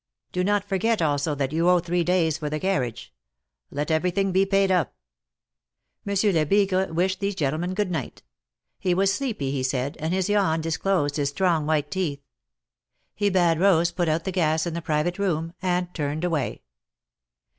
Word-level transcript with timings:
Do 0.31 0.43
not 0.43 0.63
forget 0.67 0.99
also 0.99 1.35
that 1.35 1.51
you 1.53 1.69
owe 1.69 1.79
three 1.79 2.03
days 2.03 2.39
for 2.39 2.49
the 2.49 2.59
carriage. 2.59 3.13
Let 3.69 3.91
everything 3.91 4.31
be 4.31 4.47
paid 4.47 4.71
up.'^ 4.71 4.89
Monsieur 6.05 6.31
Lebigre 6.31 6.91
wished 6.91 7.19
these 7.19 7.35
gentlemen 7.35 7.75
good 7.75 7.91
night. 7.91 8.23
He 8.79 8.95
was 8.95 9.13
sleepy, 9.13 9.51
he 9.51 9.61
said, 9.61 9.97
and 9.99 10.11
his 10.11 10.27
yawn 10.27 10.59
disclosed 10.59 11.17
his 11.17 11.29
strong 11.29 11.67
white 11.67 11.91
teeth. 11.91 12.23
He 13.13 13.29
bade 13.29 13.59
Rose 13.59 13.91
put 13.91 14.09
out 14.09 14.23
the 14.23 14.31
gas 14.31 14.65
in 14.65 14.73
the 14.73 14.81
private 14.81 15.19
room, 15.19 15.53
and 15.61 15.93
turned 15.93 16.23
away. 16.23 16.63